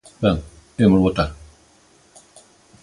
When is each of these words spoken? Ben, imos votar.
Ben, 0.23 0.37
imos 0.83 0.99
votar. 1.05 1.29